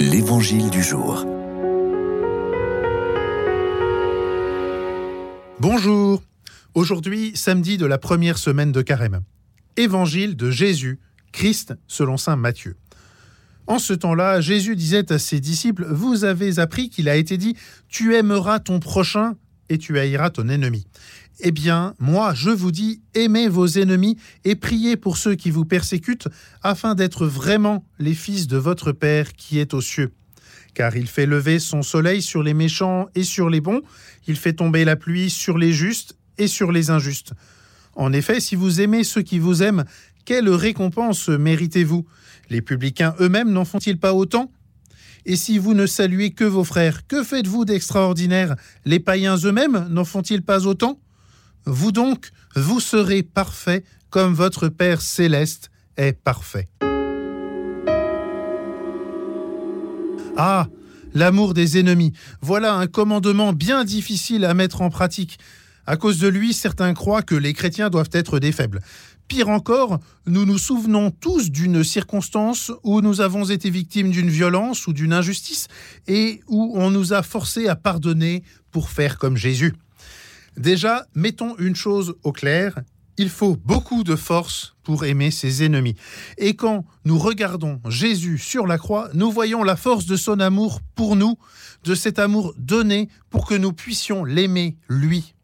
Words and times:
L'Évangile 0.00 0.70
du 0.70 0.80
jour. 0.80 1.26
Bonjour. 5.58 6.22
Aujourd'hui, 6.74 7.32
samedi 7.34 7.78
de 7.78 7.84
la 7.84 7.98
première 7.98 8.38
semaine 8.38 8.70
de 8.70 8.80
Carême. 8.80 9.22
Évangile 9.76 10.36
de 10.36 10.52
Jésus, 10.52 11.00
Christ 11.32 11.74
selon 11.88 12.16
saint 12.16 12.36
Matthieu. 12.36 12.76
En 13.66 13.80
ce 13.80 13.92
temps-là, 13.92 14.40
Jésus 14.40 14.76
disait 14.76 15.10
à 15.10 15.18
ses 15.18 15.40
disciples, 15.40 15.84
Vous 15.90 16.24
avez 16.24 16.60
appris 16.60 16.90
qu'il 16.90 17.08
a 17.08 17.16
été 17.16 17.36
dit, 17.36 17.56
Tu 17.88 18.14
aimeras 18.14 18.60
ton 18.60 18.78
prochain 18.78 19.34
et 19.68 19.78
tu 19.78 19.98
haïras 19.98 20.30
ton 20.30 20.48
ennemi. 20.48 20.86
Eh 21.40 21.52
bien, 21.52 21.94
moi, 22.00 22.34
je 22.34 22.50
vous 22.50 22.72
dis, 22.72 23.00
aimez 23.14 23.48
vos 23.48 23.66
ennemis 23.66 24.16
et 24.44 24.56
priez 24.56 24.96
pour 24.96 25.16
ceux 25.16 25.36
qui 25.36 25.50
vous 25.50 25.64
persécutent, 25.64 26.28
afin 26.62 26.96
d'être 26.96 27.26
vraiment 27.26 27.84
les 28.00 28.14
fils 28.14 28.48
de 28.48 28.56
votre 28.56 28.90
Père 28.90 29.32
qui 29.34 29.60
est 29.60 29.72
aux 29.72 29.80
cieux. 29.80 30.12
Car 30.74 30.96
il 30.96 31.06
fait 31.06 31.26
lever 31.26 31.60
son 31.60 31.82
soleil 31.82 32.22
sur 32.22 32.42
les 32.42 32.54
méchants 32.54 33.06
et 33.14 33.22
sur 33.22 33.50
les 33.50 33.60
bons, 33.60 33.82
il 34.26 34.36
fait 34.36 34.52
tomber 34.52 34.84
la 34.84 34.96
pluie 34.96 35.30
sur 35.30 35.58
les 35.58 35.72
justes 35.72 36.16
et 36.38 36.48
sur 36.48 36.72
les 36.72 36.90
injustes. 36.90 37.32
En 37.94 38.12
effet, 38.12 38.40
si 38.40 38.56
vous 38.56 38.80
aimez 38.80 39.04
ceux 39.04 39.22
qui 39.22 39.38
vous 39.38 39.62
aiment, 39.62 39.84
quelle 40.24 40.48
récompense 40.48 41.28
méritez-vous? 41.28 42.04
Les 42.50 42.62
publicains 42.62 43.14
eux-mêmes 43.20 43.50
n'en 43.50 43.64
font-ils 43.64 43.98
pas 43.98 44.12
autant? 44.12 44.50
Et 45.24 45.36
si 45.36 45.58
vous 45.58 45.74
ne 45.74 45.86
saluez 45.86 46.30
que 46.30 46.44
vos 46.44 46.64
frères, 46.64 47.06
que 47.06 47.22
faites-vous 47.22 47.64
d'extraordinaire? 47.64 48.56
Les 48.84 49.00
païens 49.00 49.36
eux-mêmes 49.36 49.86
n'en 49.88 50.04
font-ils 50.04 50.42
pas 50.42 50.66
autant? 50.66 51.00
Vous 51.68 51.92
donc, 51.92 52.30
vous 52.56 52.80
serez 52.80 53.22
parfaits 53.22 53.84
comme 54.08 54.32
votre 54.32 54.68
Père 54.68 55.02
céleste 55.02 55.70
est 55.98 56.14
parfait. 56.14 56.68
Ah, 60.38 60.68
l'amour 61.12 61.52
des 61.52 61.78
ennemis, 61.78 62.14
voilà 62.40 62.74
un 62.74 62.86
commandement 62.86 63.52
bien 63.52 63.84
difficile 63.84 64.46
à 64.46 64.54
mettre 64.54 64.80
en 64.80 64.88
pratique. 64.88 65.38
À 65.84 65.98
cause 65.98 66.18
de 66.18 66.28
lui, 66.28 66.54
certains 66.54 66.94
croient 66.94 67.22
que 67.22 67.34
les 67.34 67.52
chrétiens 67.52 67.90
doivent 67.90 68.10
être 68.12 68.38
des 68.38 68.52
faibles. 68.52 68.80
Pire 69.26 69.50
encore, 69.50 69.98
nous 70.26 70.46
nous 70.46 70.56
souvenons 70.56 71.10
tous 71.10 71.50
d'une 71.50 71.84
circonstance 71.84 72.72
où 72.82 73.02
nous 73.02 73.20
avons 73.20 73.44
été 73.44 73.68
victimes 73.68 74.10
d'une 74.10 74.30
violence 74.30 74.86
ou 74.86 74.94
d'une 74.94 75.12
injustice 75.12 75.68
et 76.06 76.40
où 76.48 76.72
on 76.76 76.90
nous 76.90 77.12
a 77.12 77.22
forcés 77.22 77.68
à 77.68 77.76
pardonner 77.76 78.42
pour 78.70 78.88
faire 78.88 79.18
comme 79.18 79.36
Jésus. 79.36 79.74
Déjà, 80.56 81.06
mettons 81.14 81.56
une 81.58 81.76
chose 81.76 82.14
au 82.22 82.32
clair, 82.32 82.80
il 83.18 83.28
faut 83.28 83.56
beaucoup 83.56 84.04
de 84.04 84.16
force 84.16 84.76
pour 84.84 85.04
aimer 85.04 85.30
ses 85.30 85.64
ennemis. 85.64 85.96
Et 86.38 86.54
quand 86.54 86.84
nous 87.04 87.18
regardons 87.18 87.80
Jésus 87.88 88.38
sur 88.38 88.66
la 88.66 88.78
croix, 88.78 89.10
nous 89.12 89.30
voyons 89.30 89.64
la 89.64 89.76
force 89.76 90.06
de 90.06 90.16
son 90.16 90.38
amour 90.40 90.80
pour 90.94 91.16
nous, 91.16 91.36
de 91.84 91.94
cet 91.94 92.18
amour 92.18 92.54
donné 92.56 93.08
pour 93.28 93.46
que 93.46 93.54
nous 93.54 93.72
puissions 93.72 94.24
l'aimer 94.24 94.76
lui. 94.88 95.34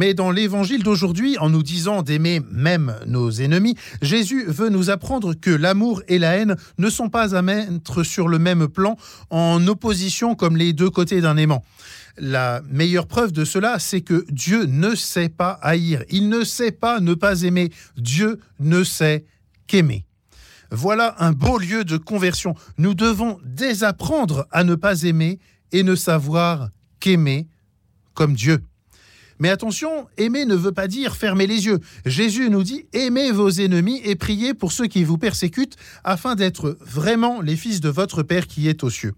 Mais 0.00 0.14
dans 0.14 0.30
l'évangile 0.30 0.82
d'aujourd'hui, 0.82 1.36
en 1.36 1.50
nous 1.50 1.62
disant 1.62 2.00
d'aimer 2.00 2.40
même 2.50 2.96
nos 3.06 3.30
ennemis, 3.30 3.76
Jésus 4.00 4.46
veut 4.46 4.70
nous 4.70 4.88
apprendre 4.88 5.34
que 5.34 5.50
l'amour 5.50 6.02
et 6.08 6.18
la 6.18 6.38
haine 6.38 6.56
ne 6.78 6.88
sont 6.88 7.10
pas 7.10 7.36
à 7.36 7.42
mettre 7.42 8.02
sur 8.02 8.26
le 8.26 8.38
même 8.38 8.66
plan 8.66 8.96
en 9.28 9.66
opposition 9.66 10.34
comme 10.34 10.56
les 10.56 10.72
deux 10.72 10.88
côtés 10.88 11.20
d'un 11.20 11.36
aimant. 11.36 11.66
La 12.16 12.62
meilleure 12.70 13.08
preuve 13.08 13.32
de 13.32 13.44
cela, 13.44 13.78
c'est 13.78 14.00
que 14.00 14.24
Dieu 14.30 14.64
ne 14.64 14.94
sait 14.94 15.28
pas 15.28 15.58
haïr, 15.60 16.02
il 16.08 16.30
ne 16.30 16.44
sait 16.44 16.72
pas 16.72 17.00
ne 17.00 17.12
pas 17.12 17.42
aimer, 17.42 17.68
Dieu 17.98 18.40
ne 18.58 18.84
sait 18.84 19.26
qu'aimer. 19.66 20.06
Voilà 20.70 21.14
un 21.18 21.32
beau 21.32 21.58
lieu 21.58 21.84
de 21.84 21.98
conversion. 21.98 22.54
Nous 22.78 22.94
devons 22.94 23.38
désapprendre 23.44 24.46
à 24.50 24.64
ne 24.64 24.76
pas 24.76 25.02
aimer 25.02 25.40
et 25.72 25.82
ne 25.82 25.94
savoir 25.94 26.70
qu'aimer 27.00 27.48
comme 28.14 28.32
Dieu. 28.32 28.62
Mais 29.40 29.48
attention, 29.48 30.06
aimer 30.18 30.44
ne 30.44 30.54
veut 30.54 30.72
pas 30.72 30.86
dire 30.86 31.16
fermer 31.16 31.46
les 31.46 31.64
yeux. 31.64 31.80
Jésus 32.04 32.50
nous 32.50 32.62
dit 32.62 32.84
aimez 32.92 33.32
vos 33.32 33.50
ennemis 33.50 34.00
et 34.04 34.14
priez 34.14 34.52
pour 34.52 34.70
ceux 34.70 34.86
qui 34.86 35.02
vous 35.02 35.16
persécutent 35.16 35.76
afin 36.04 36.34
d'être 36.34 36.76
vraiment 36.80 37.40
les 37.40 37.56
fils 37.56 37.80
de 37.80 37.88
votre 37.88 38.22
Père 38.22 38.46
qui 38.46 38.68
est 38.68 38.84
aux 38.84 38.90
cieux. 38.90 39.14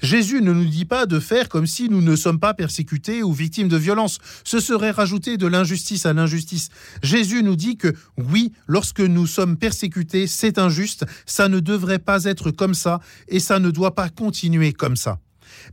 Jésus 0.00 0.40
ne 0.40 0.52
nous 0.52 0.64
dit 0.64 0.84
pas 0.84 1.04
de 1.06 1.18
faire 1.18 1.48
comme 1.48 1.66
si 1.66 1.88
nous 1.88 2.00
ne 2.00 2.16
sommes 2.16 2.38
pas 2.38 2.54
persécutés 2.54 3.22
ou 3.24 3.32
victimes 3.32 3.68
de 3.68 3.76
violence. 3.76 4.18
Ce 4.44 4.60
serait 4.60 4.92
rajouter 4.92 5.36
de 5.36 5.48
l'injustice 5.48 6.06
à 6.06 6.12
l'injustice. 6.12 6.68
Jésus 7.02 7.42
nous 7.42 7.56
dit 7.56 7.76
que 7.76 7.92
oui, 8.16 8.52
lorsque 8.68 9.00
nous 9.00 9.26
sommes 9.26 9.56
persécutés, 9.56 10.28
c'est 10.28 10.58
injuste, 10.58 11.04
ça 11.26 11.48
ne 11.48 11.58
devrait 11.60 11.98
pas 11.98 12.24
être 12.24 12.52
comme 12.52 12.74
ça 12.74 13.00
et 13.28 13.40
ça 13.40 13.58
ne 13.58 13.70
doit 13.70 13.94
pas 13.94 14.08
continuer 14.08 14.72
comme 14.72 14.96
ça. 14.96 15.18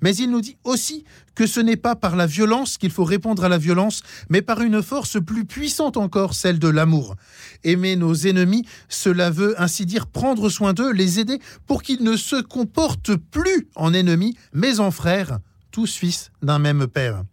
Mais 0.01 0.15
il 0.15 0.29
nous 0.29 0.41
dit 0.41 0.57
aussi 0.63 1.03
que 1.35 1.47
ce 1.47 1.59
n'est 1.59 1.77
pas 1.77 1.95
par 1.95 2.15
la 2.15 2.25
violence 2.25 2.77
qu'il 2.77 2.91
faut 2.91 3.03
répondre 3.03 3.43
à 3.43 3.49
la 3.49 3.57
violence, 3.57 4.03
mais 4.29 4.41
par 4.41 4.61
une 4.61 4.81
force 4.81 5.17
plus 5.23 5.45
puissante 5.45 5.97
encore, 5.97 6.33
celle 6.33 6.59
de 6.59 6.67
l'amour. 6.67 7.15
Aimer 7.63 7.95
nos 7.95 8.13
ennemis, 8.13 8.65
cela 8.89 9.29
veut 9.29 9.59
ainsi 9.61 9.85
dire 9.85 10.07
prendre 10.07 10.49
soin 10.49 10.73
d'eux, 10.73 10.91
les 10.91 11.19
aider 11.19 11.39
pour 11.65 11.81
qu'ils 11.81 12.03
ne 12.03 12.17
se 12.17 12.41
comportent 12.41 13.15
plus 13.15 13.67
en 13.75 13.93
ennemis, 13.93 14.35
mais 14.53 14.79
en 14.79 14.91
frères, 14.91 15.39
tous 15.71 15.95
fils 15.95 16.31
d'un 16.41 16.59
même 16.59 16.87
Père. 16.87 17.23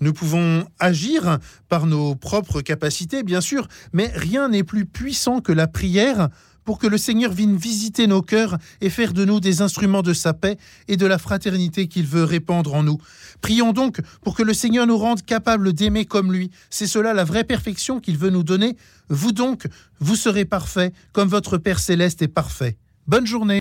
Nous 0.00 0.12
pouvons 0.12 0.64
agir 0.78 1.38
par 1.68 1.86
nos 1.86 2.14
propres 2.14 2.60
capacités, 2.60 3.22
bien 3.22 3.40
sûr, 3.40 3.66
mais 3.92 4.12
rien 4.14 4.48
n'est 4.48 4.62
plus 4.62 4.86
puissant 4.86 5.40
que 5.40 5.52
la 5.52 5.66
prière 5.66 6.28
pour 6.68 6.78
que 6.78 6.86
le 6.86 6.98
Seigneur 6.98 7.32
vienne 7.32 7.56
visiter 7.56 8.06
nos 8.06 8.20
cœurs 8.20 8.58
et 8.82 8.90
faire 8.90 9.14
de 9.14 9.24
nous 9.24 9.40
des 9.40 9.62
instruments 9.62 10.02
de 10.02 10.12
sa 10.12 10.34
paix 10.34 10.58
et 10.86 10.98
de 10.98 11.06
la 11.06 11.16
fraternité 11.16 11.88
qu'il 11.88 12.04
veut 12.04 12.24
répandre 12.24 12.74
en 12.74 12.82
nous. 12.82 12.98
Prions 13.40 13.72
donc 13.72 14.02
pour 14.20 14.36
que 14.36 14.42
le 14.42 14.52
Seigneur 14.52 14.86
nous 14.86 14.98
rende 14.98 15.24
capables 15.24 15.72
d'aimer 15.72 16.04
comme 16.04 16.30
lui. 16.30 16.50
C'est 16.68 16.86
cela 16.86 17.14
la 17.14 17.24
vraie 17.24 17.44
perfection 17.44 18.00
qu'il 18.00 18.18
veut 18.18 18.28
nous 18.28 18.42
donner. 18.42 18.76
Vous 19.08 19.32
donc, 19.32 19.66
vous 20.00 20.14
serez 20.14 20.44
parfaits 20.44 20.92
comme 21.14 21.30
votre 21.30 21.56
Père 21.56 21.78
céleste 21.78 22.20
est 22.20 22.28
parfait. 22.28 22.76
Bonne 23.06 23.26
journée. 23.26 23.56